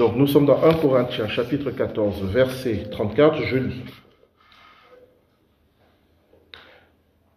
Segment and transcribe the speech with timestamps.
[0.00, 3.84] Donc nous sommes dans 1 Corinthiens chapitre 14 verset 34, je lis.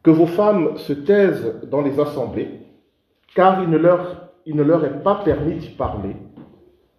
[0.01, 2.47] Que vos femmes se taisent dans les assemblées,
[3.35, 3.77] car il ne
[4.63, 6.15] leur, est pas permis d'y parler,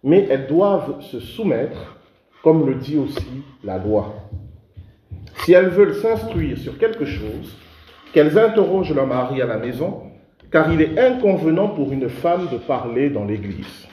[0.03, 1.97] mais elles doivent se soumettre,
[2.43, 4.13] comme le dit aussi la loi.
[5.37, 7.57] Si elles veulent s'instruire sur quelque chose,
[8.13, 10.11] qu'elles interrogent leur mari à la maison,
[10.51, 13.87] car il est inconvenant pour une femme de parler dans l'Église.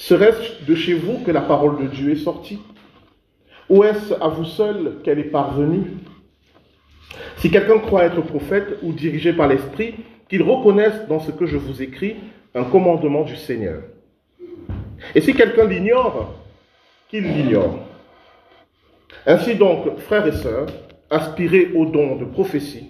[0.00, 2.58] Serait-ce de chez vous que la parole de Dieu est sortie?
[3.68, 5.90] Ou est-ce à vous seul qu'elle est parvenue?
[7.36, 11.58] Si quelqu'un croit être prophète ou dirigé par l'Esprit, qu'il reconnaisse dans ce que je
[11.58, 12.16] vous écris
[12.54, 13.82] un commandement du Seigneur.
[15.14, 16.34] Et si quelqu'un l'ignore,
[17.10, 17.80] qu'il l'ignore.
[19.26, 20.68] Ainsi donc, frères et sœurs,
[21.10, 22.86] aspirez au don de prophétie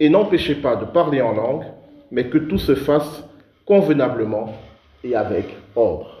[0.00, 1.66] et n'empêchez pas de parler en langue,
[2.10, 3.22] mais que tout se fasse
[3.64, 4.56] convenablement
[5.04, 6.17] et avec ordre.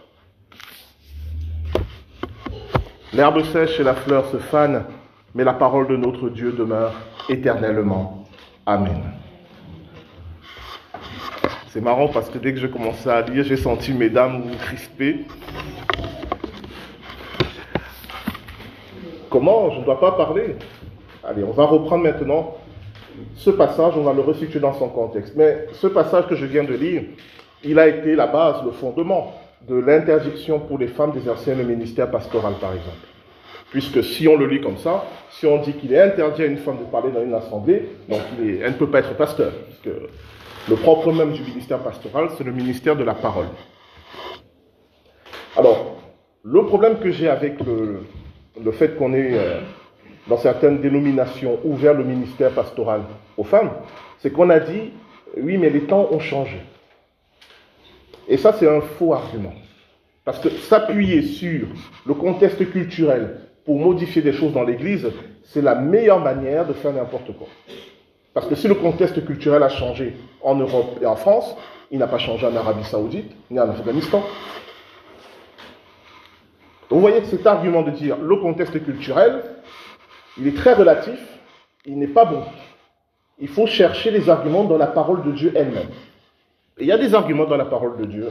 [3.14, 4.84] L'herbe sèche et la fleur se fanent,
[5.34, 6.92] mais la parole de notre Dieu demeure
[7.30, 8.24] éternellement.
[8.66, 9.02] Amen.
[11.68, 15.26] C'est marrant parce que dès que je commençais à lire, j'ai senti mesdames vous crisper.
[19.30, 19.70] Comment?
[19.70, 20.56] Je ne dois pas parler.
[21.24, 22.56] Allez, on va reprendre maintenant
[23.36, 25.34] ce passage, on va le resituer dans son contexte.
[25.34, 27.04] Mais ce passage que je viens de lire,
[27.64, 29.32] il a été la base, le fondement
[29.66, 32.96] de l'interdiction pour les femmes d'exercer le ministère pastoral, par exemple.
[33.70, 36.56] Puisque si on le lit comme ça, si on dit qu'il est interdit à une
[36.56, 39.94] femme de parler dans une assemblée, donc elle ne peut pas être pasteur, puisque
[40.68, 43.46] le propre même du ministère pastoral, c'est le ministère de la parole.
[45.56, 45.96] Alors,
[46.44, 49.60] le problème que j'ai avec le, fait qu'on ait, euh,
[50.28, 53.02] dans certaines dénominations, ouvert le ministère pastoral
[53.36, 53.70] aux femmes,
[54.18, 54.92] c'est qu'on a dit,
[55.36, 56.58] oui, mais les temps ont changé.
[58.28, 59.54] Et ça, c'est un faux argument.
[60.24, 61.66] Parce que s'appuyer sur
[62.06, 65.08] le contexte culturel pour modifier des choses dans l'Église,
[65.42, 67.48] c'est la meilleure manière de faire n'importe quoi.
[68.34, 71.56] Parce que si le contexte culturel a changé en Europe et en France,
[71.90, 74.22] il n'a pas changé en Arabie Saoudite ni en Afghanistan.
[76.90, 79.42] vous voyez que cet argument de dire le contexte culturel,
[80.36, 81.18] il est très relatif,
[81.86, 82.42] il n'est pas bon.
[83.38, 85.88] Il faut chercher les arguments dans la parole de Dieu elle-même.
[86.80, 88.28] Il y a des arguments dans la parole de Dieu.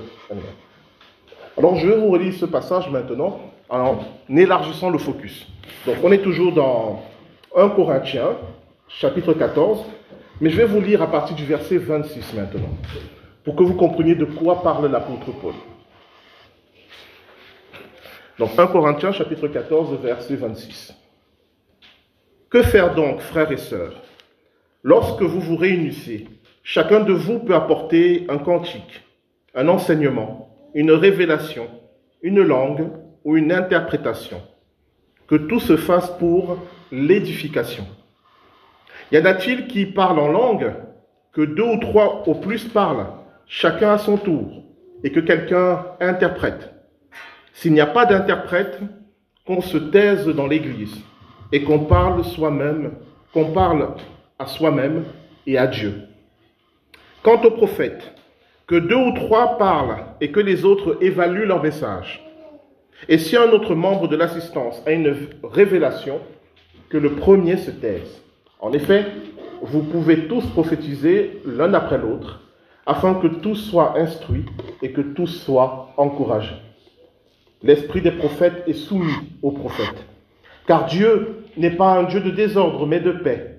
[1.58, 3.98] Alors je vais vous relire ce passage maintenant en
[4.30, 5.48] élargissant le focus.
[5.86, 7.04] Donc on est toujours dans
[7.56, 8.38] 1 Corinthiens,
[8.88, 9.84] chapitre 14,
[10.40, 12.70] mais je vais vous lire à partir du verset 26 maintenant,
[13.44, 15.54] pour que vous compreniez de quoi parle l'apôtre Paul.
[18.40, 20.94] Donc 1 Corinthiens chapitre 14, verset 26.
[22.50, 23.94] Que faire donc, frères et sœurs
[24.84, 26.28] Lorsque vous vous réunissez,
[26.70, 29.02] chacun de vous peut apporter un cantique,
[29.56, 31.70] un enseignement, une révélation,
[32.22, 32.90] une langue
[33.24, 34.42] ou une interprétation.
[35.28, 36.58] Que tout se fasse pour
[36.92, 37.88] l'édification.
[39.14, 40.74] Y en a-t-il qui parlent en langue
[41.32, 43.08] que deux ou trois au plus parlent,
[43.46, 44.64] chacun à son tour,
[45.06, 46.74] et que quelqu'un interprète?
[47.54, 48.82] S'il n'y a pas d'interprète,
[49.46, 51.02] qu'on se taise dans l'Église
[51.54, 52.92] et qu'on parle soi-même,
[53.32, 53.96] qu'on parle
[54.38, 55.06] à soi-même
[55.46, 56.07] et à Dieu.
[57.28, 58.14] Quant au prophète,
[58.68, 62.26] que deux ou trois parlent et que les autres évaluent leur message.
[63.10, 66.22] Et si un autre membre de l'assistance a une révélation,
[66.88, 68.24] que le premier se taise.
[68.62, 69.08] En effet,
[69.62, 72.44] vous pouvez tous prophétiser l'un après l'autre,
[72.86, 74.46] afin que tous soient instruits
[74.82, 76.56] et que tous soient encouragés.
[77.62, 80.06] L'esprit des prophètes est soumis aux prophètes,
[80.66, 83.57] car Dieu n'est pas un Dieu de désordre, mais de paix.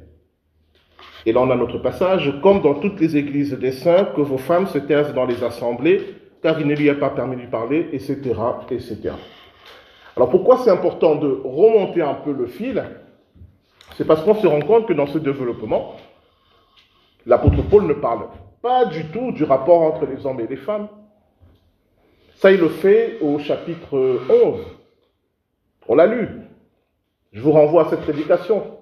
[1.29, 4.39] Et là, on a notre passage, comme dans toutes les églises des saints, que vos
[4.39, 6.01] femmes se taisent dans les assemblées,
[6.43, 8.17] car il ne lui est pas permis de parler, etc.,
[8.71, 9.11] etc.
[10.17, 12.83] Alors pourquoi c'est important de remonter un peu le fil?
[13.99, 15.97] C'est parce qu'on se rend compte que dans ce développement,
[17.27, 18.29] l'apôtre Paul ne parle
[18.63, 20.89] pas du tout du rapport entre les hommes et les femmes.
[22.37, 24.61] Ça, il le fait au chapitre 11.
[25.89, 26.27] On l'a lu.
[27.33, 28.78] Je vous renvoie à cette prédication.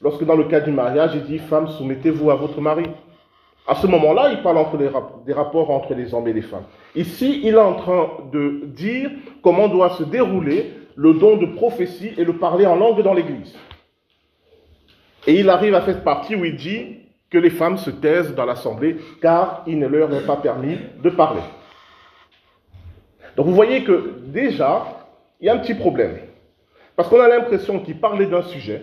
[0.00, 2.84] Lorsque dans le cas du mariage, il dit Femmes, soumettez-vous à votre mari.
[3.66, 6.66] À ce moment-là, il parle entre des rapports entre les hommes et les femmes.
[6.94, 9.10] Ici, il est en train de dire
[9.42, 13.54] comment doit se dérouler le don de prophétie et le parler en langue dans l'Église.
[15.26, 18.44] Et il arrive à cette partie où il dit que les femmes se taisent dans
[18.44, 21.42] l'assemblée car il ne leur est pas permis de parler.
[23.36, 24.86] Donc vous voyez que déjà,
[25.40, 26.16] il y a un petit problème.
[26.94, 28.82] Parce qu'on a l'impression qu'il parlait d'un sujet,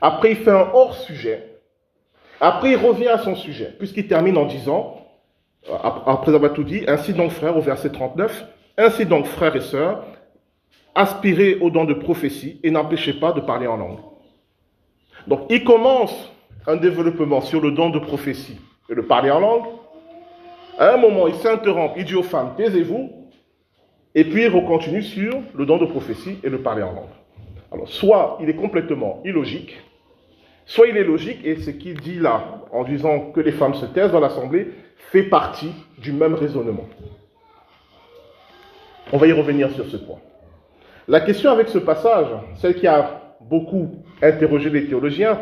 [0.00, 1.60] après il fait un hors-sujet,
[2.40, 5.06] après il revient à son sujet, puisqu'il termine en disant,
[6.06, 8.46] après avoir tout dit, ainsi donc frère, au verset 39,
[8.80, 10.04] Ainsi donc, frères et sœurs,
[10.94, 13.98] aspirez au don de prophétie et n'empêchez pas de parler en langue.
[15.26, 16.32] Donc, il commence
[16.64, 18.56] un développement sur le don de prophétie
[18.88, 19.64] et de parler en langue.
[20.78, 23.10] À un moment, il s'interrompt, il dit aux femmes, taisez-vous,
[24.14, 27.14] et puis il recontinue sur le don de prophétie et de parler en langue.
[27.72, 29.76] Alors, soit il est complètement illogique,
[30.68, 33.86] soit il est logique, et ce qu'il dit là, en disant que les femmes se
[33.86, 34.70] taisent dans l'assemblée,
[35.10, 36.86] fait partie du même raisonnement.
[39.10, 40.18] On va y revenir sur ce point.
[41.08, 42.26] La question avec ce passage,
[42.56, 45.40] celle qui a beaucoup interrogé les théologiens,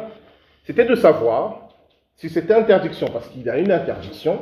[0.64, 1.70] c'était de savoir
[2.14, 4.38] si cette interdiction, parce qu'il y a une interdiction,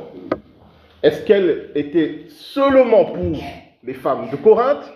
[1.01, 3.41] est-ce qu'elle était seulement pour
[3.83, 4.93] les femmes de Corinthe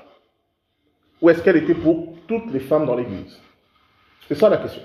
[1.19, 3.39] ou est-ce qu'elle était pour toutes les femmes dans l'Église?
[4.27, 4.83] C'est ça la question.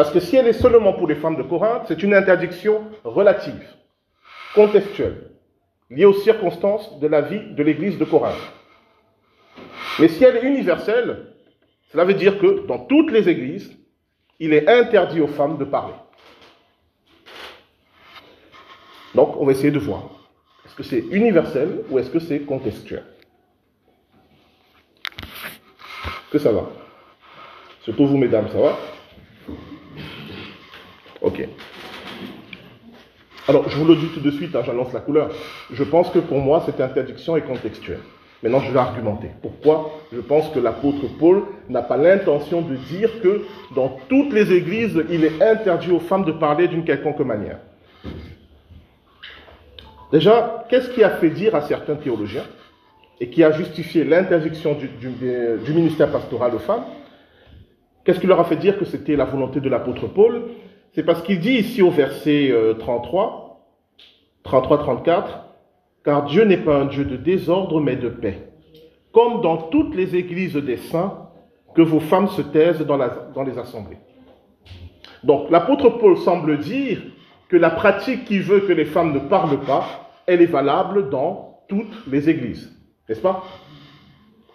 [0.00, 3.68] Parce que si elle est seulement pour les femmes de Corinthe, c'est une interdiction relative,
[4.54, 5.30] contextuelle,
[5.90, 8.40] liée aux circonstances de la vie de l'Église de Corinthe.
[9.98, 11.34] Mais si elle est universelle,
[11.92, 13.76] cela veut dire que dans toutes les églises,
[14.38, 15.92] il est interdit aux femmes de parler.
[19.14, 20.04] Donc, on va essayer de voir.
[20.64, 23.04] Est-ce que c'est universel ou est-ce que c'est contextuel?
[26.30, 26.70] Que ça va?
[27.82, 28.78] Surtout vous, mesdames, ça va?
[31.22, 31.46] Ok.
[33.48, 35.30] Alors, je vous le dis tout de suite, hein, j'annonce la couleur.
[35.72, 38.00] Je pense que pour moi, cette interdiction est contextuelle.
[38.42, 39.28] Maintenant, je vais argumenter.
[39.42, 40.00] Pourquoi?
[40.12, 43.42] Je pense que l'apôtre Paul n'a pas l'intention de dire que
[43.74, 47.58] dans toutes les églises, il est interdit aux femmes de parler d'une quelconque manière.
[50.10, 52.44] Déjà, qu'est-ce qui a fait dire à certains théologiens
[53.20, 56.84] et qui a justifié l'interdiction du, ministère pastoral aux femmes?
[58.04, 60.44] Qu'est-ce qui leur a fait dire que c'était la volonté de l'apôtre Paul
[61.00, 63.64] C'est parce qu'il dit ici au verset 33,
[64.44, 65.24] 33-34,
[66.04, 68.50] car Dieu n'est pas un Dieu de désordre, mais de paix.
[69.10, 71.30] Comme dans toutes les églises des saints,
[71.74, 73.96] que vos femmes se taisent dans, dans les assemblées.
[75.24, 77.00] Donc l'apôtre Paul semble dire
[77.48, 79.86] que la pratique qui veut que les femmes ne parlent pas,
[80.26, 82.78] elle est valable dans toutes les églises.
[83.08, 83.42] N'est-ce pas?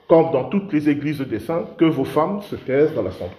[0.07, 3.35] Comme dans toutes les églises des saints, que vos femmes se taisent dans l'assemblée.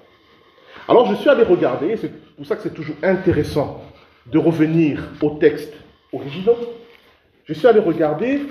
[0.88, 3.82] Alors je suis allé regarder, c'est pour ça que c'est toujours intéressant
[4.26, 5.72] de revenir au texte
[6.12, 6.56] originaux
[7.46, 8.42] je suis allé regarder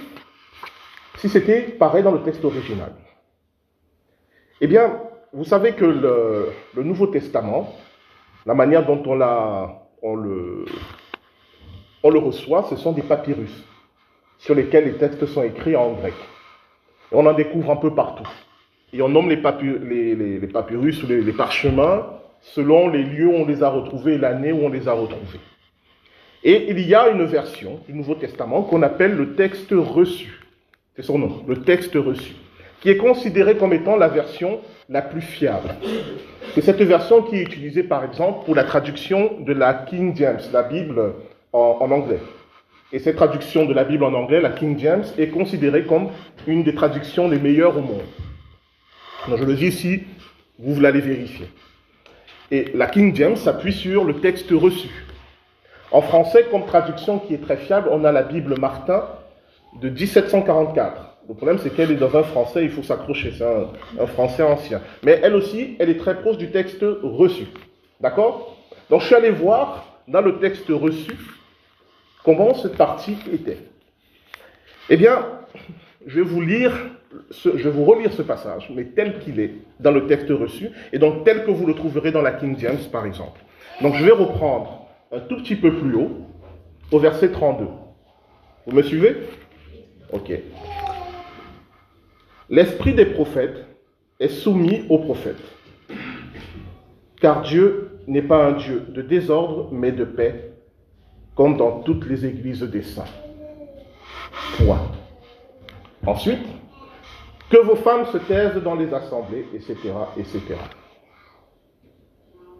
[1.17, 2.93] si c'était pareil dans le texte original.
[4.61, 5.01] Eh bien,
[5.33, 7.75] vous savez que le, Nouveau Testament,
[8.45, 9.19] la manière dont on,
[10.01, 10.65] on, le,
[12.03, 13.65] on le reçoit, ce sont des papyrus
[14.37, 16.13] sur lesquels les textes sont écrits en grec.
[17.11, 18.29] Et on en découvre un peu partout.
[18.93, 22.07] Et on nomme les, les, papyrus ou les, les parchemins
[22.53, 25.39] selon les lieux où on les a retrouvés et l'année où on les a retrouvés.
[26.43, 30.41] Et il y a une version du Nouveau Testament qu'on appelle le texte reçu.
[30.95, 32.33] C'est son nom, le texte reçu,
[32.81, 35.69] qui est considéré comme étant la version la plus fiable.
[36.53, 40.39] C'est cette version qui est utilisée par exemple pour la traduction de la King James,
[40.53, 41.15] la Bible
[41.51, 42.19] en, anglais.
[42.93, 46.09] Et cette traduction de la Bible en anglais, la King James, est considérée comme
[46.45, 48.03] une des traductions les meilleures au monde.
[49.27, 50.03] Je le dis ici,
[50.59, 51.47] vous l'allez vérifier.
[52.55, 54.87] Et la King James s'appuie sur le texte reçu.
[55.91, 59.03] En français, comme traduction qui est très fiable, on a la Bible Martin
[59.81, 61.17] de 1744.
[61.27, 64.79] Le problème, c'est qu'elle est dans un français, il faut s'accrocher, c'est un, français ancien.
[65.03, 67.47] Mais elle aussi, elle est très proche du texte reçu.
[67.99, 68.55] D'accord?
[68.89, 71.11] Donc je suis allé voir dans le texte reçu
[72.23, 73.57] comment cette partie était.
[74.89, 75.25] Eh bien,
[76.07, 76.71] je vais vous lire,
[77.31, 80.99] je vais vous relire ce passage, mais tel qu'il est dans le texte reçu, et
[80.99, 83.41] donc tel que vous le trouverez dans la King James, par exemple.
[83.81, 86.11] Donc je vais reprendre un tout petit peu plus haut,
[86.91, 87.65] au verset 32.
[88.67, 89.17] Vous me suivez?
[90.11, 90.31] Ok.
[92.49, 93.65] L'esprit des prophètes
[94.19, 95.41] est soumis aux prophètes.
[97.19, 100.51] Car Dieu n'est pas un Dieu de désordre, mais de paix,
[101.35, 103.03] comme dans toutes les églises des saints.
[104.57, 104.91] Point.
[106.05, 106.45] Ensuite,
[107.55, 109.77] que vos femmes se taisent dans les assemblées, etc.,
[110.17, 110.41] etc.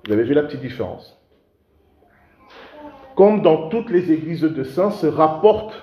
[0.06, 1.20] Vous avez vu la petite différence?
[3.18, 5.74] Comme dans toutes les églises de saints, se rapporte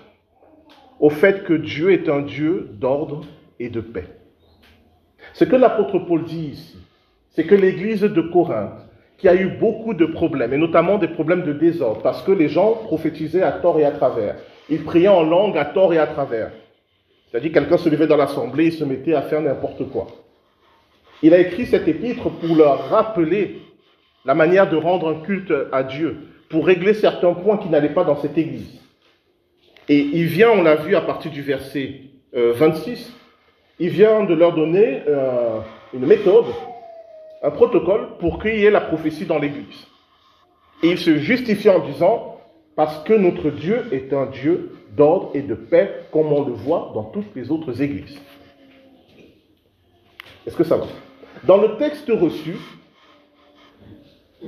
[0.98, 3.20] au fait que Dieu est un Dieu d'ordre
[3.60, 4.08] et de paix.
[5.34, 6.78] Ce que l'apôtre Paul dit ici,
[7.32, 8.80] c'est que l'église de Corinthe,
[9.18, 12.48] qui a eu beaucoup de problèmes, et notamment des problèmes de désordre, parce que les
[12.48, 14.36] gens prophétisaient à tort et à travers.
[14.70, 16.50] Ils priaient en langue à tort et à travers.
[17.32, 20.06] C'est-à-dire quelqu'un se levait dans l'assemblée et se mettait à faire n'importe quoi.
[21.22, 23.62] Il a écrit cet épître pour leur rappeler
[24.26, 26.18] la manière de rendre un culte à Dieu,
[26.50, 28.78] pour régler certains points qui n'allaient pas dans cette église.
[29.88, 32.02] Et il vient, on l'a vu à partir du verset
[32.34, 33.12] 26,
[33.78, 35.58] il vient de leur donner euh,
[35.94, 36.46] une méthode,
[37.42, 39.86] un protocole pour qu'il y ait la prophétie dans l'Église.
[40.82, 42.38] Et il se justifie en disant,
[42.76, 46.92] parce que notre Dieu est un Dieu d'ordre et de paix, comme on le voit
[46.94, 48.18] dans toutes les autres églises.
[50.46, 50.86] Est-ce que ça va?
[51.44, 52.56] Dans le texte reçu,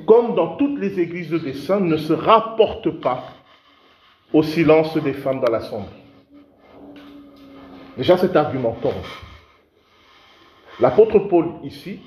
[0.06, 3.24] comme dans toutes les églises de dessin, ne se rapporte pas
[4.32, 5.88] au silence des femmes dans l'assemblée.
[7.96, 8.92] Déjà, cet argument tombe.
[10.80, 12.00] L'apôtre Paul, ici,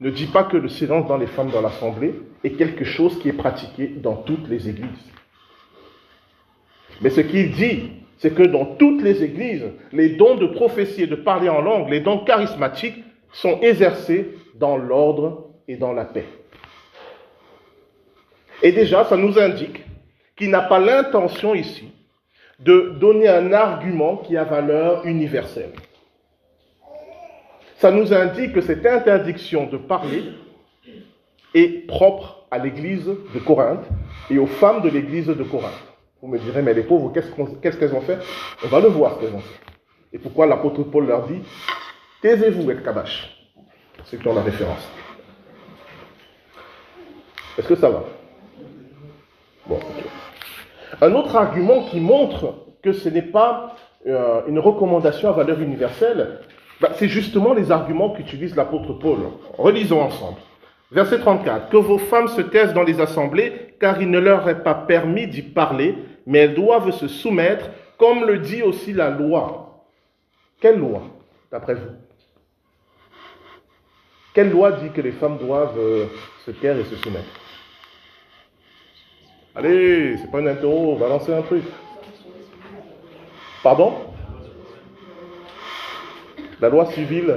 [0.00, 3.30] ne dit pas que le silence dans les femmes dans l'assemblée est quelque chose qui
[3.30, 5.10] est pratiqué dans toutes les églises.
[7.00, 11.06] Mais ce qu'il dit, c'est que dans toutes les églises, les dons de prophétie et
[11.06, 13.02] de parler en langue, les dons charismatiques
[13.32, 16.26] sont exercés dans l'ordre et dans la paix.
[18.62, 19.80] Et déjà, ça nous indique
[20.36, 21.90] qu'il n'a pas l'intention ici
[22.58, 25.72] de donner un argument qui a valeur universelle.
[27.78, 30.24] Ça nous indique que cette interdiction de parler
[31.54, 33.86] est propre à l'église de Corinthe
[34.30, 35.89] et aux femmes de l'église de Corinthe.
[36.22, 38.18] Vous me direz, mais les pauvres, qu'est-ce qu'elles ont fait?
[38.64, 39.60] On va le voir ce qu'elles ont fait.
[40.12, 41.40] Et pourquoi l'apôtre Paul leur dit,
[42.20, 43.50] taisez-vous, et Kabash,
[44.04, 44.86] ceux qui la référence.
[47.56, 48.04] Est-ce que ça va?
[51.00, 56.40] Un autre argument qui montre que ce n'est pas euh, une recommandation à valeur universelle,
[56.80, 59.18] bah, c'est justement les arguments qu'utilise l'apôtre Paul.
[59.56, 60.38] Relisons ensemble.
[60.90, 61.70] Verset 34.
[61.70, 65.26] Que vos femmes se taisent dans les assemblées, car il ne leur est pas permis
[65.26, 65.94] d'y parler,
[66.26, 69.86] mais elles doivent se soumettre, comme le dit aussi la loi.
[70.60, 71.02] Quelle loi,
[71.50, 71.90] d'après vous?
[74.34, 76.06] Quelle loi dit que les femmes doivent euh,
[76.44, 77.28] se taire et se soumettre?
[79.54, 81.64] Allez, c'est pas une interro, lancer un truc.
[83.62, 83.94] Pardon?
[86.60, 87.36] La loi civile.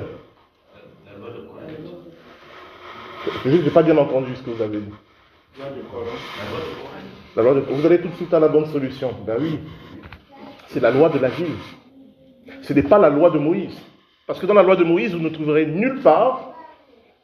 [3.46, 4.94] Je n'ai pas bien entendu ce que vous avez dit.
[7.36, 7.60] La loi de...
[7.62, 9.12] Vous allez tout de suite à la bonne solution.
[9.26, 9.60] Ben oui,
[10.68, 11.56] c'est la loi de la ville.
[12.62, 13.78] Ce n'est pas la loi de Moïse.
[14.26, 16.54] Parce que dans la loi de Moïse, vous ne trouverez nulle part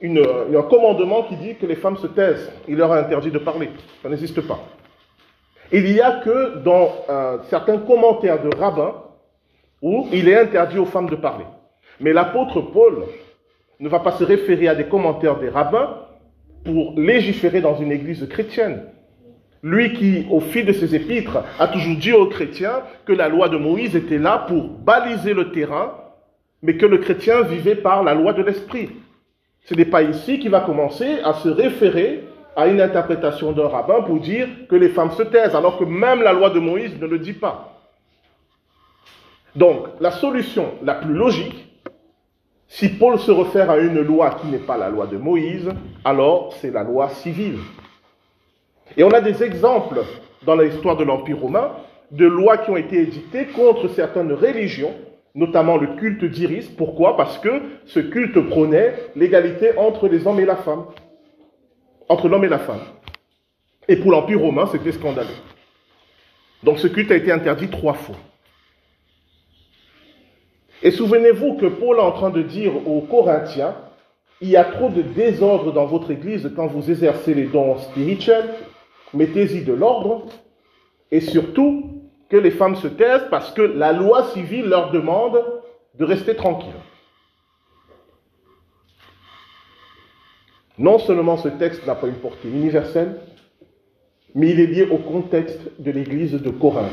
[0.01, 2.51] une, un commandement qui dit que les femmes se taisent.
[2.67, 3.69] Il leur a interdit de parler.
[4.01, 4.59] Ça n'existe pas.
[5.71, 8.95] Il n'y a que dans euh, certains commentaires de rabbins
[9.81, 11.45] où il est interdit aux femmes de parler.
[11.99, 13.05] Mais l'apôtre Paul
[13.79, 15.97] ne va pas se référer à des commentaires des rabbins
[16.65, 18.83] pour légiférer dans une église chrétienne.
[19.63, 23.49] Lui qui, au fil de ses épîtres, a toujours dit aux chrétiens que la loi
[23.49, 25.95] de Moïse était là pour baliser le terrain,
[26.61, 28.89] mais que le chrétien vivait par la loi de l'esprit.
[29.65, 34.01] Ce n'est pas ici qu'il va commencer à se référer à une interprétation d'un rabbin
[34.01, 37.07] pour dire que les femmes se taisent, alors que même la loi de Moïse ne
[37.07, 37.79] le dit pas.
[39.55, 41.68] Donc, la solution la plus logique,
[42.69, 45.69] si Paul se réfère à une loi qui n'est pas la loi de Moïse,
[46.05, 47.57] alors c'est la loi civile.
[48.95, 50.01] Et on a des exemples
[50.45, 51.71] dans l'histoire de l'Empire romain
[52.11, 54.93] de lois qui ont été édictées contre certaines religions,
[55.35, 56.69] notamment le culte d'Iris.
[56.69, 57.17] Pourquoi?
[57.17, 60.85] Parce que ce culte prônait l'égalité entre les hommes et la femme
[62.09, 62.81] entre l'homme et la femme.
[63.87, 65.29] Et pour l'Empire romain, c'était scandaleux.
[66.63, 68.15] Donc ce culte a été interdit trois fois.
[70.81, 73.75] Et souvenez-vous que Paul est en train de dire aux Corinthiens,
[74.41, 78.49] il y a trop de désordre dans votre Église quand vous exercez les dons spirituels,
[79.13, 80.27] mettez-y de l'ordre,
[81.11, 85.43] et surtout que les femmes se taisent parce que la loi civile leur demande
[85.95, 86.69] de rester tranquilles.
[90.77, 93.19] Non seulement ce texte n'a pas une portée universelle,
[94.33, 96.91] mais il est lié au contexte de l'église de Corinthe.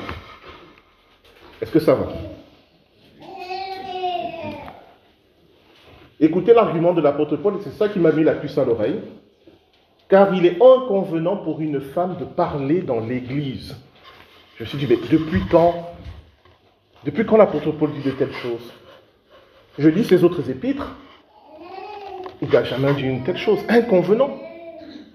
[1.61, 2.09] Est-ce que ça va?
[6.19, 9.01] Écoutez l'argument de l'apôtre Paul, et c'est ça qui m'a mis la puce à l'oreille.
[10.09, 13.77] Car il est inconvenant pour une femme de parler dans l'église.
[14.57, 15.75] Je me suis dit, mais depuis quand
[17.05, 18.73] Depuis quand l'apôtre Paul dit de telles choses?
[19.79, 20.97] Je lis ses autres épîtres,
[22.41, 23.59] il n'a jamais dit une telle chose.
[23.69, 24.39] Inconvenant.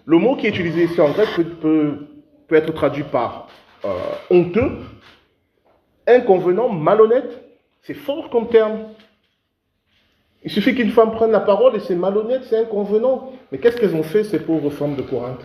[0.06, 1.30] Le mot qui est utilisé ici en grec
[1.62, 2.08] peut,
[2.52, 3.48] être traduit par
[3.86, 3.90] euh,
[4.30, 4.80] honteux,
[6.06, 7.42] inconvenant, malhonnête.
[7.82, 8.88] C'est fort comme terme.
[10.44, 13.32] Il suffit qu'une femme prenne la parole et c'est malhonnête, c'est inconvenant.
[13.52, 15.44] Mais qu'est-ce qu'elles ont fait, ces pauvres femmes de Corinthe?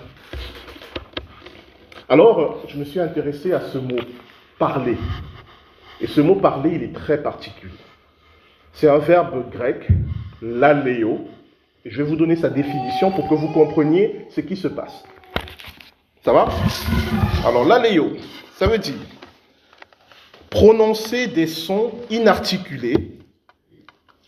[2.09, 3.99] Alors, je me suis intéressé à ce mot,
[4.59, 4.97] parler.
[6.01, 7.73] Et ce mot parler, il est très particulier.
[8.73, 9.87] C'est un verbe grec,
[10.41, 11.27] laléo,
[11.85, 15.05] je vais vous donner sa définition pour que vous compreniez ce qui se passe.
[16.25, 16.49] Ça va?
[17.45, 18.13] Alors, l'aléo,
[18.55, 18.95] ça veut dire
[20.51, 23.16] prononcer des sons inarticulés,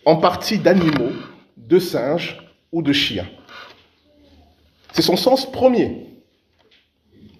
[0.05, 1.13] en partie d'animaux,
[1.57, 2.39] de singes
[2.73, 3.29] ou de chiens.
[4.93, 6.07] C'est son sens premier.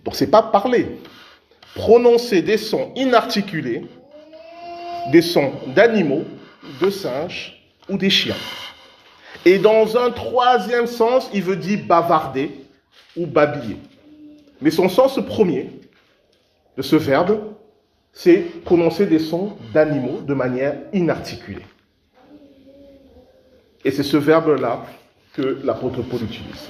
[0.05, 0.87] Donc c'est pas parler.
[1.75, 3.87] Prononcer des sons inarticulés,
[5.13, 6.25] des sons d'animaux,
[6.81, 8.37] de singes ou des chiens.
[9.45, 12.65] Et dans un troisième sens, il veut dire bavarder
[13.17, 13.77] ou babiller.
[14.61, 15.71] Mais son sens premier
[16.77, 17.55] de ce verbe,
[18.13, 21.65] c'est prononcer des sons d'animaux de manière inarticulée.
[23.85, 24.85] Et c'est ce verbe-là
[25.35, 26.69] que l'apôtre Paul utilise.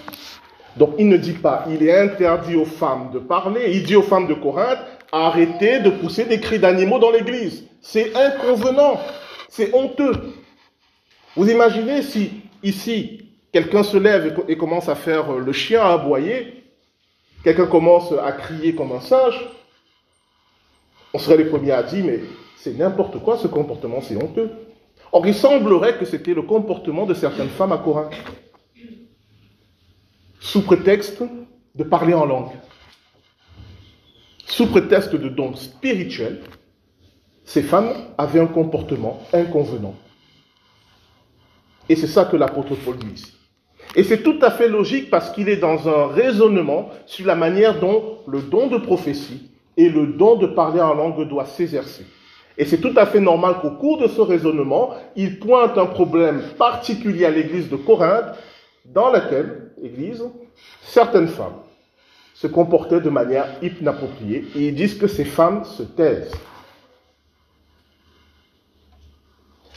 [0.76, 4.02] Donc il ne dit pas, il est interdit aux femmes de parler, il dit aux
[4.02, 4.78] femmes de Corinthe,
[5.10, 7.64] arrêtez de pousser des cris d'animaux dans l'église.
[7.80, 9.00] C'est inconvenant,
[9.48, 10.34] c'est honteux.
[11.36, 12.30] Vous imaginez si
[12.62, 13.22] ici,
[13.52, 16.64] quelqu'un se lève et commence à faire le chien à aboyer,
[17.42, 19.48] quelqu'un commence à crier comme un singe,
[21.14, 22.20] on serait les premiers à dire, mais
[22.56, 24.50] c'est n'importe quoi ce comportement, c'est honteux.
[25.12, 28.14] Or, il semblerait que c'était le comportement de certaines femmes à Corinthe,
[30.40, 31.22] sous prétexte
[31.74, 32.52] de parler en langue,
[34.46, 36.40] sous prétexte de dons spirituels,
[37.44, 39.94] ces femmes avaient un comportement inconvenant.
[41.88, 43.32] Et c'est ça que l'apôtre Paul dit ici.
[43.96, 47.80] Et c'est tout à fait logique parce qu'il est dans un raisonnement sur la manière
[47.80, 52.04] dont le don de prophétie et le don de parler en langue doit s'exercer.
[52.58, 56.42] Et c'est tout à fait normal qu'au cours de ce raisonnement, il pointe un problème
[56.58, 58.36] particulier à l'église de Corinthe,
[58.84, 60.24] dans laquelle, église,
[60.82, 61.60] certaines femmes
[62.34, 66.32] se comportaient de manière inappropriée, et ils disent que ces femmes se taisent.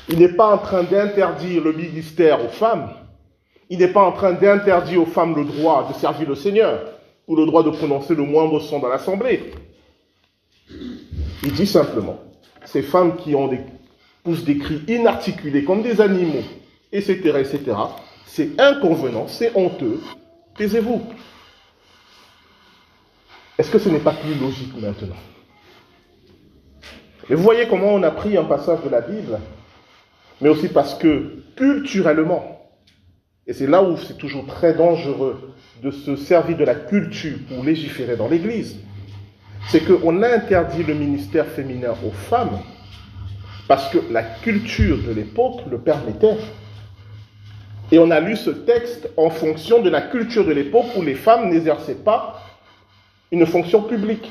[0.09, 2.89] Il n'est pas en train d'interdire le ministère aux femmes,
[3.69, 6.81] il n'est pas en train d'interdire aux femmes le droit de servir le Seigneur,
[7.27, 9.51] ou le droit de prononcer le moindre son dans l'assemblée.
[11.43, 12.19] Il dit simplement,
[12.71, 13.59] ces femmes qui ont des,
[14.23, 16.43] poussent des cris inarticulés comme des animaux,
[16.91, 17.77] etc., etc.,
[18.25, 19.99] c'est inconvenant, c'est honteux,
[20.57, 21.01] taisez-vous.
[23.57, 25.15] Est-ce que ce n'est pas plus logique maintenant?
[27.29, 29.39] Et vous voyez comment on a pris un passage de la Bible,
[30.39, 32.71] mais aussi parce que culturellement,
[33.47, 35.53] et c'est là où c'est toujours très dangereux
[35.84, 38.77] de se servir de la culture pour légiférer dans l'Église,
[39.67, 42.60] c'est qu'on a interdit le ministère féminin aux femmes
[43.67, 46.36] parce que la culture de l'époque le permettait.
[47.91, 51.15] Et on a lu ce texte en fonction de la culture de l'époque où les
[51.15, 52.41] femmes n'exerçaient pas
[53.32, 54.30] une fonction publique.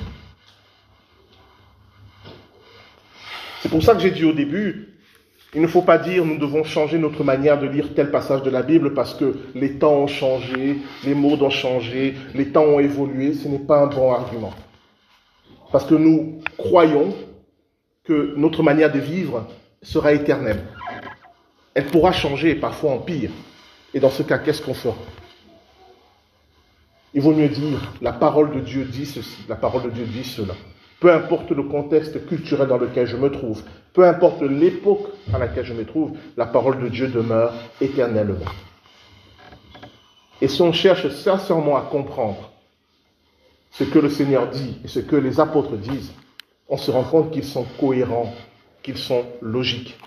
[3.62, 4.90] C'est pour ça que j'ai dit au début,
[5.54, 8.50] il ne faut pas dire nous devons changer notre manière de lire tel passage de
[8.50, 12.80] la Bible parce que les temps ont changé, les mots ont changé, les temps ont
[12.80, 13.34] évolué.
[13.34, 14.52] Ce n'est pas un bon argument.
[15.72, 17.14] Parce que nous croyons
[18.04, 19.46] que notre manière de vivre
[19.82, 20.62] sera éternelle.
[21.74, 23.30] Elle pourra changer, parfois en pire.
[23.94, 24.96] Et dans ce cas, qu'est-ce qu'on fera?
[27.14, 30.24] Il vaut mieux dire, la parole de Dieu dit ceci, la parole de Dieu dit
[30.24, 30.54] cela.
[31.00, 33.62] Peu importe le contexte culturel dans lequel je me trouve,
[33.94, 38.36] peu importe l'époque à laquelle je me trouve, la parole de Dieu demeure éternellement.
[40.40, 42.49] Et si on cherche sincèrement à comprendre
[43.70, 46.12] ce que le Seigneur dit et ce que les apôtres disent,
[46.68, 48.34] on se rend compte qu'ils sont cohérents,
[48.82, 49.98] qu'ils sont logiques.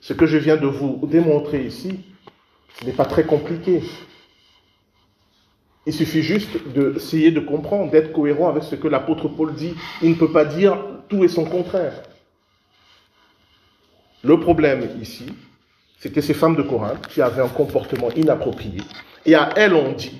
[0.00, 2.00] Ce que je viens de vous démontrer ici,
[2.78, 3.82] ce n'est pas très compliqué.
[5.86, 9.74] Il suffit juste d'essayer de comprendre, d'être cohérent avec ce que l'apôtre Paul dit.
[10.02, 10.78] Il ne peut pas dire
[11.08, 12.02] tout et son contraire.
[14.22, 15.26] Le problème ici,
[15.98, 18.80] c'était ces femmes de Corinthe qui avaient un comportement inapproprié.
[19.26, 20.12] Et à elles, on dit,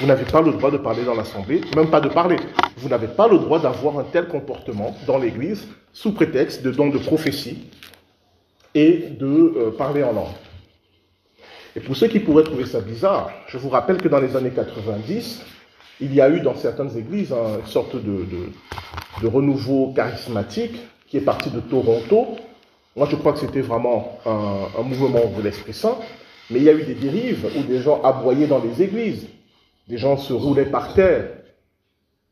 [0.00, 2.36] vous n'avez pas le droit de parler dans l'assemblée, même pas de parler.
[2.78, 6.88] Vous n'avez pas le droit d'avoir un tel comportement dans l'Église sous prétexte de don
[6.88, 7.58] de prophétie
[8.74, 10.28] et de euh, parler en langue.
[11.76, 14.50] Et pour ceux qui pourraient trouver ça bizarre, je vous rappelle que dans les années
[14.50, 15.44] 90,
[16.00, 18.26] il y a eu dans certaines églises une sorte de,
[19.22, 22.36] de renouveau charismatique qui est parti de Toronto.
[22.96, 25.98] Moi, je crois que c'était vraiment un, un mouvement de l'Esprit Saint.
[26.50, 29.26] Mais il y a eu des dérives où des gens aboyaient dans les églises.
[29.90, 31.30] Des gens se roulaient par terre.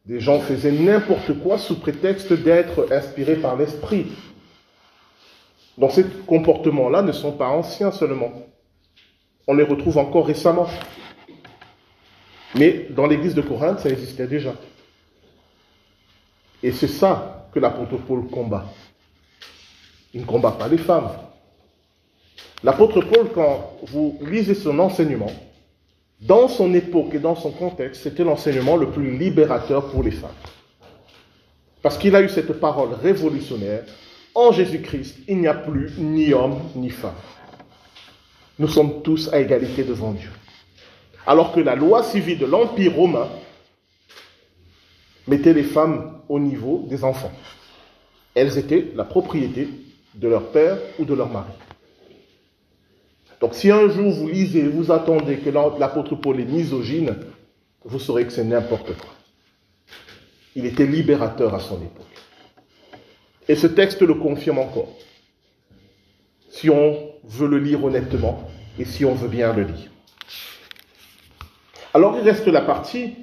[0.06, 4.06] Des gens faisaient n'importe quoi sous prétexte d'être inspirés par l'Esprit.
[5.76, 8.30] Donc ces comportements-là ne sont pas anciens seulement.
[9.48, 10.68] On les retrouve encore récemment.
[12.54, 14.54] Mais dans l'église de Corinthe, ça existait déjà.
[16.62, 18.66] Et c'est ça que l'apôtre Paul combat.
[20.14, 21.10] Il ne combat pas les femmes.
[22.62, 25.32] L'apôtre Paul, quand vous lisez son enseignement,
[26.20, 30.30] dans son époque et dans son contexte, c'était l'enseignement le plus libérateur pour les femmes.
[31.82, 33.84] Parce qu'il a eu cette parole révolutionnaire.
[34.34, 37.14] En Jésus-Christ, il n'y a plus ni homme ni femme.
[38.58, 40.30] Nous sommes tous à égalité devant Dieu.
[41.26, 43.28] Alors que la loi civile de l'Empire romain
[45.28, 47.32] mettait les femmes au niveau des enfants.
[48.34, 49.68] Elles étaient la propriété
[50.14, 51.52] de leur père ou de leur mari.
[53.40, 57.16] Donc si un jour vous lisez, vous attendez que l'apôtre Paul est misogyne,
[57.84, 59.10] vous saurez que c'est n'importe quoi.
[60.56, 62.06] Il était libérateur à son époque.
[63.48, 64.92] Et ce texte le confirme encore.
[66.50, 68.48] Si on veut le lire honnêtement
[68.78, 69.90] et si on veut bien le lire.
[71.94, 73.14] Alors il reste la partie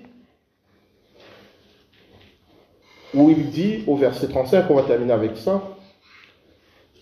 [3.13, 5.74] où il dit au verset 35, on va terminer avec ça,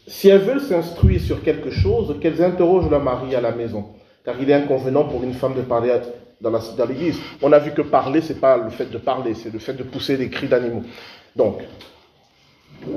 [0.08, 3.86] si elles veulent s'instruire sur quelque chose, qu'elles interrogent leur mari à la maison.
[4.26, 5.94] Car il est inconvenant pour une femme de parler
[6.42, 7.18] dans l'église.
[7.42, 9.74] On a vu que parler, ce n'est pas le fait de parler, c'est le fait
[9.74, 10.84] de pousser des cris d'animaux.
[11.36, 11.62] Donc,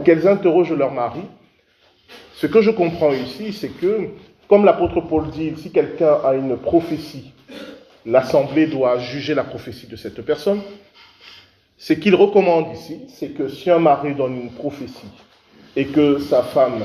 [0.04, 1.22] qu'elles interrogent leur mari.
[2.34, 4.08] Ce que je comprends ici, c'est que,
[4.48, 7.32] comme l'apôtre Paul dit, si quelqu'un a une prophétie,
[8.04, 10.60] l'assemblée doit juger la prophétie de cette personne.
[11.78, 15.08] Ce qu'il recommande ici, c'est que si un mari donne une prophétie
[15.76, 16.84] et que sa femme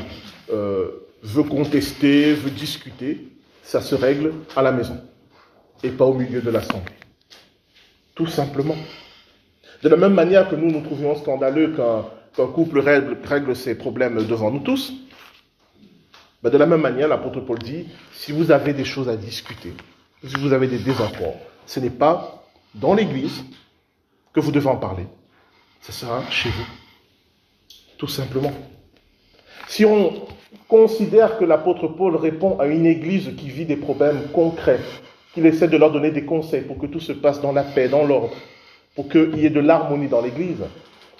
[0.51, 3.27] euh, veut contester, veut discuter,
[3.63, 5.01] ça se règle à la maison
[5.83, 6.93] et pas au milieu de l'assemblée.
[8.13, 8.75] Tout simplement.
[9.81, 14.51] De la même manière que nous nous trouvions scandaleux qu'un couple règle, ses problèmes devant
[14.51, 14.93] nous tous,
[16.43, 19.73] ben de la même manière, l'apôtre Paul dit, si vous avez des choses à discuter,
[20.23, 22.43] si vous avez des désaccords, ce n'est pas
[22.75, 23.43] dans l'Église
[24.33, 25.07] que vous devez en parler.
[25.81, 26.65] Ce sera chez vous.
[27.97, 28.53] Tout simplement.
[29.67, 30.13] Si on
[30.67, 34.79] considère que l'apôtre Paul répond à une Église qui vit des problèmes concrets,
[35.33, 37.87] qu'il essaie de leur donner des conseils pour que tout se passe dans la paix,
[37.87, 38.35] dans l'ordre,
[38.95, 40.63] pour qu'il y ait de l'harmonie dans l'Église,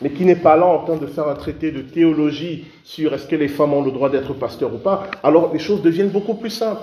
[0.02, 3.28] mais qui n'est pas là en train de faire un traité de théologie sur est-ce
[3.28, 6.34] que les femmes ont le droit d'être pasteurs ou pas, alors les choses deviennent beaucoup
[6.34, 6.82] plus simples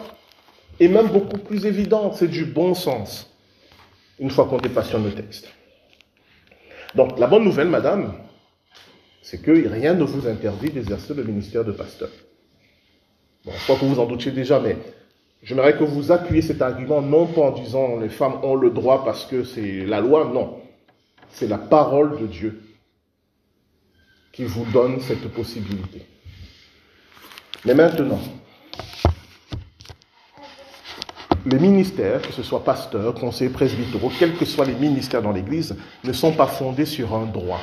[0.80, 2.14] et même beaucoup plus évidentes.
[2.14, 3.30] C'est du bon sens,
[4.18, 5.48] une fois qu'on dépassionne le texte.
[6.94, 8.14] Donc la bonne nouvelle, madame,
[9.30, 12.08] c'est que rien ne vous interdit d'exercer le ministère de pasteur.
[13.44, 14.78] Bon, je crois que vous en doutiez déjà, mais
[15.42, 19.04] j'aimerais que vous appuyez cet argument non pas en disant les femmes ont le droit
[19.04, 20.56] parce que c'est la loi, non.
[21.28, 22.62] C'est la parole de Dieu
[24.32, 26.06] qui vous donne cette possibilité.
[27.66, 28.20] Mais maintenant,
[31.44, 35.76] les ministères, que ce soit pasteurs, conseillers presbytéraux, quels que soient les ministères dans l'Église,
[36.02, 37.60] ne sont pas fondés sur un droit.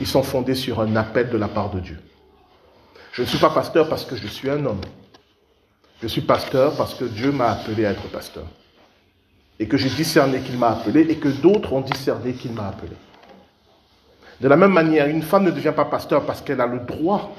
[0.00, 1.98] Ils sont fondés sur un appel de la part de Dieu.
[3.12, 4.80] Je ne suis pas pasteur parce que je suis un homme.
[6.02, 8.44] Je suis pasteur parce que Dieu m'a appelé à être pasteur.
[9.60, 12.96] Et que j'ai discerné qu'il m'a appelé et que d'autres ont discerné qu'il m'a appelé.
[14.40, 17.34] De la même manière, une femme ne devient pas pasteur parce qu'elle a le droit,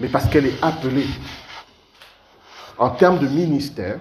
[0.00, 1.06] mais parce qu'elle est appelée.
[2.76, 4.00] En termes de ministère,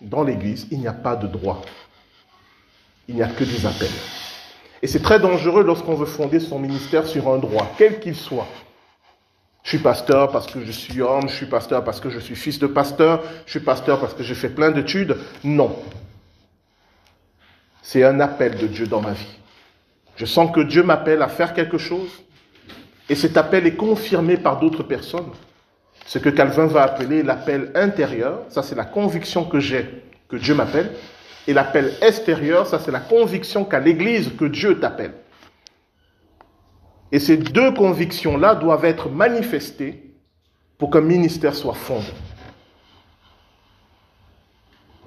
[0.00, 1.60] dans l'Église, il n'y a pas de droit.
[3.08, 3.92] Il n'y a que des appels.
[4.82, 8.48] Et c'est très dangereux lorsqu'on veut fonder son ministère sur un droit, quel qu'il soit.
[9.62, 12.36] Je suis pasteur parce que je suis homme, je suis pasteur parce que je suis
[12.36, 15.16] fils de pasteur, je suis pasteur parce que j'ai fait plein d'études.
[15.42, 15.74] Non.
[17.82, 19.38] C'est un appel de Dieu dans ma vie.
[20.16, 22.10] Je sens que Dieu m'appelle à faire quelque chose
[23.08, 25.30] et cet appel est confirmé par d'autres personnes.
[26.06, 30.54] Ce que Calvin va appeler l'appel intérieur, ça c'est la conviction que j'ai que Dieu
[30.54, 30.90] m'appelle.
[31.46, 35.14] Et l'appel extérieur, ça c'est la conviction qu'a l'Église que Dieu t'appelle.
[37.12, 40.14] Et ces deux convictions-là doivent être manifestées
[40.78, 42.12] pour qu'un ministère soit fondé.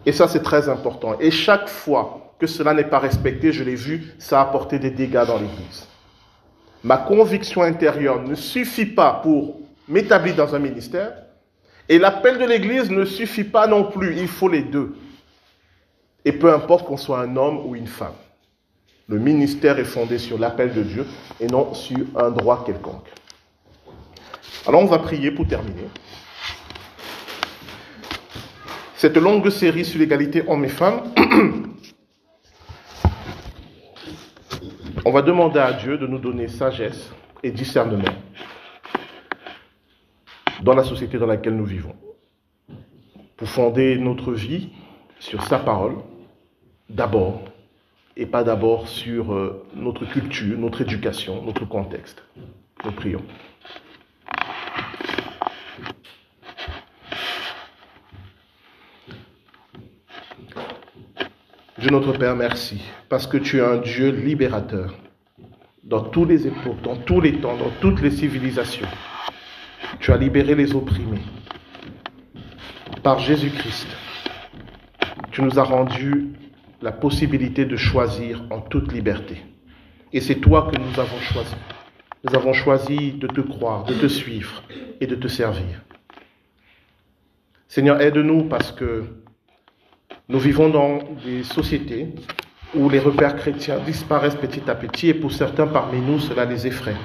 [0.06, 1.20] Et ça, c'est très important.
[1.20, 4.90] Et chaque fois que cela n'est pas respecté, je l'ai vu, ça a apporté des
[4.90, 5.86] dégâts dans l'Église.
[6.82, 11.12] Ma conviction intérieure ne suffit pas pour m'établir dans un ministère.
[11.90, 14.96] Et l'appel de l'Église ne suffit pas non plus, il faut les deux.
[16.28, 18.18] Et peu importe qu'on soit un homme ou une femme.
[19.08, 21.06] Le ministère est fondé sur l'appel de Dieu
[21.40, 23.08] et non sur un droit quelconque.
[24.68, 25.88] Alors on va prier pour terminer.
[28.98, 31.14] Cette longue série sur l'égalité hommes et femmes,
[35.06, 37.10] on va demander à Dieu de nous donner sagesse
[37.42, 38.04] et discernement
[40.62, 41.96] dans la société dans laquelle nous vivons,
[43.38, 44.72] pour fonder notre vie
[45.20, 45.96] sur sa parole,
[46.90, 47.44] d'abord,
[48.16, 52.24] et pas d'abord sur euh, notre culture, notre éducation, notre contexte.
[52.84, 53.24] Nous prions.
[61.80, 64.96] Dieu notre Père, merci, parce que tu es un Dieu libérateur.
[65.88, 68.88] dans tous les époques, dans tous les temps, dans toutes les civilisations.
[70.00, 71.22] Tu as libéré les opprimés.
[73.04, 73.88] Par Jésus-Christ,
[75.32, 76.34] tu nous as rendu
[76.82, 79.38] la possibilité de choisir en toute liberté.
[80.14, 81.56] Et c'est toi que nous avons choisi.
[82.24, 84.64] Nous avons choisi de te croire, de te suivre
[85.02, 85.84] et de te servir.
[87.68, 89.04] Seigneur, aide-nous parce que
[90.30, 92.14] nous vivons dans des sociétés
[92.76, 96.68] où les repères chrétiens disparaissent petit à petit et pour certains parmi nous, cela les
[96.68, 96.96] effraie.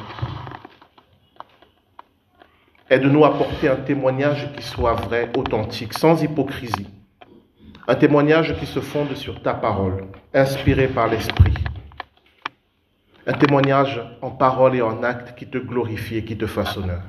[2.90, 6.88] Aide-nous à porter un témoignage qui soit vrai, authentique, sans hypocrisie.
[7.88, 11.54] Un témoignage qui se fonde sur ta parole, inspiré par l'Esprit.
[13.26, 17.02] Un témoignage en parole et en acte qui te glorifie et qui te fasse honneur.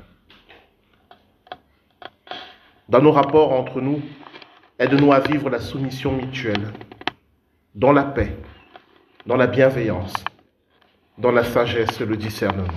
[2.89, 4.01] Dans nos rapports entre nous,
[4.79, 6.73] aide-nous à vivre la soumission mutuelle,
[7.75, 8.35] dans la paix,
[9.27, 10.13] dans la bienveillance,
[11.19, 12.67] dans la sagesse et le discernement.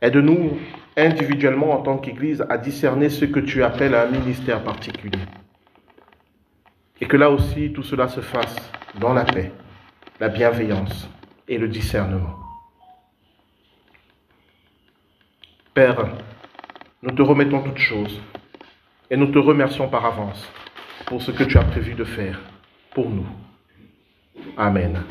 [0.00, 0.56] Aide-nous
[0.96, 5.18] individuellement en tant qu'Église à discerner ce que tu appelles un ministère particulier.
[7.00, 8.56] Et que là aussi, tout cela se fasse
[9.00, 9.52] dans la paix,
[10.20, 11.08] la bienveillance
[11.48, 12.38] et le discernement.
[15.74, 16.06] Père,
[17.02, 18.20] nous te remettons toutes choses
[19.10, 20.48] et nous te remercions par avance
[21.06, 22.40] pour ce que tu as prévu de faire
[22.94, 23.26] pour nous.
[24.56, 25.02] Amen.